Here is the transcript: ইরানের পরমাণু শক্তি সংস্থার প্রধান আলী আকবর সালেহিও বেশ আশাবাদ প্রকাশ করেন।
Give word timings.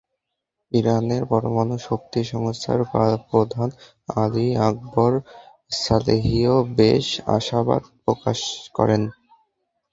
ইরানের 0.71 1.23
পরমাণু 1.31 1.75
শক্তি 1.87 2.21
সংস্থার 2.31 2.79
প্রধান 3.29 3.69
আলী 4.17 4.47
আকবর 4.67 5.11
সালেহিও 5.77 6.55
বেশ 6.77 7.05
আশাবাদ 7.37 7.81
প্রকাশ 8.03 8.39
করেন। 8.77 9.01